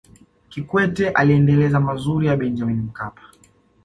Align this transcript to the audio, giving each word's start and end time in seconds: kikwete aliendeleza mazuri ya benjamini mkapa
kikwete 0.49 1.09
aliendeleza 1.09 1.79
mazuri 1.79 2.27
ya 2.27 2.37
benjamini 2.37 2.81
mkapa 2.81 3.21